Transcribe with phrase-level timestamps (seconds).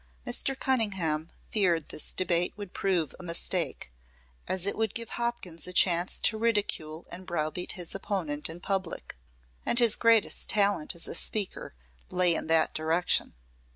[0.25, 0.59] Mr.
[0.59, 3.91] Cunningham feared this debate would prove a mistake,
[4.47, 8.61] as it would give Hopkins a chance to ridicule and brow beat his opponent in
[8.61, 9.15] public,
[9.63, 11.75] and his greatest talent as a speaker
[12.09, 13.35] lay in that direction.